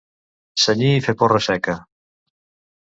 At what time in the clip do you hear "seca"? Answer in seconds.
1.51-1.79